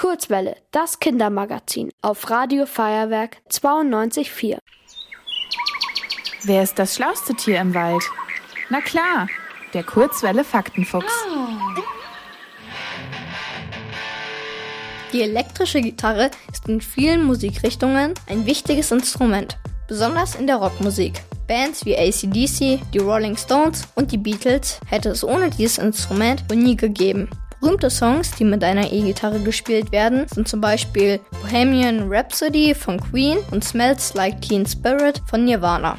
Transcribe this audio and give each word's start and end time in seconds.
Kurzwelle, 0.00 0.56
das 0.70 0.98
Kindermagazin 0.98 1.90
auf 2.00 2.30
Radio 2.30 2.64
Feuerwerk 2.64 3.36
92.4. 3.50 4.56
Wer 6.44 6.62
ist 6.62 6.78
das 6.78 6.94
schlauste 6.94 7.34
Tier 7.34 7.60
im 7.60 7.74
Wald? 7.74 8.02
Na 8.70 8.80
klar, 8.80 9.28
der 9.74 9.82
Kurzwelle 9.82 10.42
Faktenfuchs. 10.42 11.12
Die 15.12 15.20
elektrische 15.20 15.82
Gitarre 15.82 16.30
ist 16.50 16.66
in 16.66 16.80
vielen 16.80 17.22
Musikrichtungen 17.26 18.14
ein 18.26 18.46
wichtiges 18.46 18.92
Instrument, 18.92 19.58
besonders 19.86 20.34
in 20.34 20.46
der 20.46 20.56
Rockmusik. 20.56 21.20
Bands 21.46 21.84
wie 21.84 21.98
ACDC, 21.98 22.80
die 22.94 23.00
Rolling 23.00 23.36
Stones 23.36 23.86
und 23.96 24.12
die 24.12 24.16
Beatles 24.16 24.80
hätte 24.86 25.10
es 25.10 25.22
ohne 25.22 25.50
dieses 25.50 25.76
Instrument 25.76 26.48
wohl 26.48 26.56
nie 26.56 26.76
gegeben. 26.76 27.28
Berühmte 27.60 27.90
Songs, 27.90 28.30
die 28.32 28.44
mit 28.44 28.64
einer 28.64 28.90
E-Gitarre 28.90 29.38
gespielt 29.40 29.92
werden, 29.92 30.26
sind 30.28 30.48
zum 30.48 30.62
Beispiel 30.62 31.20
Bohemian 31.42 32.10
Rhapsody 32.10 32.74
von 32.74 32.98
Queen 32.98 33.36
und 33.50 33.62
Smells 33.62 34.14
Like 34.14 34.40
Teen 34.40 34.64
Spirit 34.64 35.20
von 35.26 35.44
Nirvana. 35.44 35.98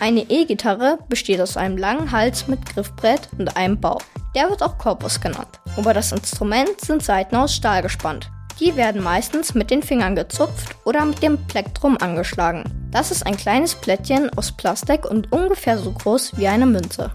Eine 0.00 0.28
E-Gitarre 0.28 0.98
besteht 1.08 1.40
aus 1.40 1.56
einem 1.56 1.78
langen 1.78 2.10
Hals 2.10 2.48
mit 2.48 2.66
Griffbrett 2.66 3.28
und 3.38 3.56
einem 3.56 3.80
Bau. 3.80 3.98
Der 4.34 4.50
wird 4.50 4.62
auch 4.62 4.76
Korpus 4.78 5.20
genannt. 5.20 5.60
Über 5.78 5.94
das 5.94 6.10
Instrument 6.10 6.80
sind 6.80 7.04
Saiten 7.04 7.36
aus 7.36 7.54
Stahl 7.54 7.82
gespannt. 7.82 8.30
Die 8.60 8.76
werden 8.76 9.02
meistens 9.02 9.54
mit 9.54 9.70
den 9.70 9.82
Fingern 9.82 10.14
gezupft 10.14 10.76
oder 10.84 11.04
mit 11.04 11.22
dem 11.22 11.44
Plektrum 11.46 11.96
angeschlagen. 12.00 12.64
Das 12.92 13.10
ist 13.10 13.26
ein 13.26 13.36
kleines 13.36 13.74
Plättchen 13.74 14.30
aus 14.36 14.52
Plastik 14.52 15.04
und 15.04 15.32
ungefähr 15.32 15.76
so 15.78 15.90
groß 15.90 16.36
wie 16.36 16.46
eine 16.46 16.66
Münze. 16.66 17.10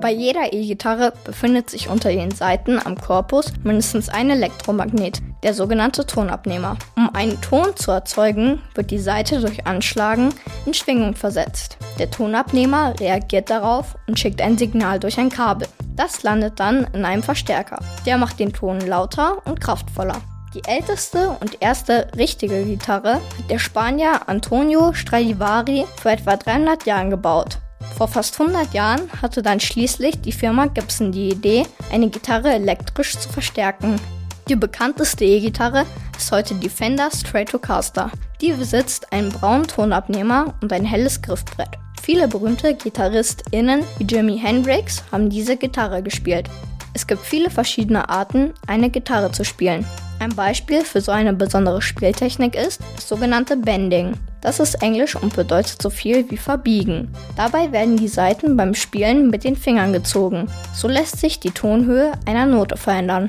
Bei 0.00 0.12
jeder 0.12 0.52
E-Gitarre 0.52 1.12
befindet 1.24 1.70
sich 1.70 1.88
unter 1.88 2.10
den 2.10 2.30
Saiten 2.30 2.78
am 2.84 2.96
Korpus 2.96 3.52
mindestens 3.64 4.08
ein 4.08 4.30
Elektromagnet, 4.30 5.20
der 5.42 5.54
sogenannte 5.54 6.06
Tonabnehmer. 6.06 6.76
Um 6.96 7.14
einen 7.14 7.40
Ton 7.40 7.76
zu 7.76 7.90
erzeugen, 7.90 8.60
wird 8.74 8.90
die 8.90 8.98
Saite 8.98 9.40
durch 9.40 9.66
Anschlagen 9.66 10.34
in 10.66 10.74
Schwingung 10.74 11.14
versetzt. 11.14 11.78
Der 11.98 12.10
Tonabnehmer 12.10 12.98
reagiert 12.98 13.50
darauf 13.50 13.96
und 14.06 14.18
schickt 14.18 14.40
ein 14.40 14.58
Signal 14.58 15.00
durch 15.00 15.18
ein 15.18 15.30
Kabel. 15.30 15.68
Das 15.96 16.22
landet 16.22 16.60
dann 16.60 16.86
in 16.92 17.04
einem 17.04 17.22
Verstärker. 17.22 17.80
Der 18.06 18.18
macht 18.18 18.38
den 18.38 18.52
Ton 18.52 18.80
lauter 18.80 19.46
und 19.46 19.60
kraftvoller. 19.60 20.20
Die 20.54 20.64
älteste 20.64 21.36
und 21.40 21.60
erste 21.60 22.08
richtige 22.16 22.64
Gitarre 22.64 23.14
hat 23.14 23.50
der 23.50 23.58
Spanier 23.58 24.28
Antonio 24.28 24.94
Stradivari 24.94 25.84
vor 26.00 26.12
etwa 26.12 26.36
300 26.36 26.86
Jahren 26.86 27.10
gebaut. 27.10 27.58
Vor 27.96 28.08
fast 28.08 28.40
100 28.40 28.72
Jahren 28.72 29.10
hatte 29.20 29.42
dann 29.42 29.60
schließlich 29.60 30.20
die 30.20 30.32
Firma 30.32 30.66
Gibson 30.66 31.12
die 31.12 31.30
Idee, 31.30 31.66
eine 31.92 32.08
Gitarre 32.08 32.52
elektrisch 32.54 33.18
zu 33.18 33.28
verstärken. 33.28 34.00
Die 34.48 34.56
bekannteste 34.56 35.26
E-Gitarre 35.26 35.84
ist 36.16 36.32
heute 36.32 36.54
die 36.54 36.70
Fender 36.70 37.10
Stratocaster. 37.14 38.10
Die 38.40 38.52
besitzt 38.52 39.12
einen 39.12 39.28
braunen 39.28 39.66
Tonabnehmer 39.66 40.54
und 40.62 40.72
ein 40.72 40.86
helles 40.86 41.20
Griffbrett. 41.20 41.76
Viele 42.02 42.28
berühmte 42.28 42.72
GitarristInnen 42.72 43.82
wie 43.98 44.04
Jimi 44.04 44.38
Hendrix 44.38 45.04
haben 45.12 45.28
diese 45.28 45.58
Gitarre 45.58 46.02
gespielt. 46.02 46.48
Es 46.94 47.06
gibt 47.06 47.26
viele 47.26 47.50
verschiedene 47.50 48.08
Arten, 48.08 48.54
eine 48.66 48.88
Gitarre 48.88 49.30
zu 49.32 49.44
spielen. 49.44 49.84
Ein 50.18 50.34
Beispiel 50.34 50.82
für 50.82 51.02
so 51.02 51.12
eine 51.12 51.34
besondere 51.34 51.82
Spieltechnik 51.82 52.56
ist 52.56 52.80
das 52.96 53.06
sogenannte 53.06 53.54
Bending. 53.54 54.14
Das 54.40 54.60
ist 54.60 54.82
Englisch 54.82 55.14
und 55.14 55.36
bedeutet 55.36 55.82
so 55.82 55.90
viel 55.90 56.30
wie 56.30 56.38
verbiegen. 56.38 57.12
Dabei 57.36 57.70
werden 57.70 57.98
die 57.98 58.08
Saiten 58.08 58.56
beim 58.56 58.72
Spielen 58.72 59.28
mit 59.28 59.44
den 59.44 59.56
Fingern 59.56 59.92
gezogen. 59.92 60.50
So 60.74 60.88
lässt 60.88 61.18
sich 61.18 61.38
die 61.38 61.50
Tonhöhe 61.50 62.12
einer 62.24 62.46
Note 62.46 62.78
verändern. 62.78 63.28